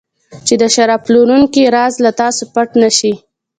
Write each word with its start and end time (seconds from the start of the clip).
چې 0.45 0.53
د 0.61 0.63
شراب 0.75 1.01
پلورونکي 1.05 1.63
راز 1.75 1.93
له 2.05 2.11
تاسو 2.21 2.43
پټ 2.53 2.69
نه 2.81 2.89
شي. 2.97 3.13